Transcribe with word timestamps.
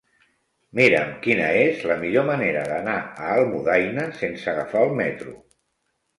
Mira'm 0.77 1.11
quina 1.25 1.49
és 1.65 1.83
la 1.91 1.97
millor 2.05 2.25
manera 2.31 2.65
d'anar 2.73 2.97
a 3.03 3.29
Almudaina 3.35 4.09
sense 4.25 4.51
agafar 4.57 4.85
el 4.89 4.99
metro. 5.05 5.37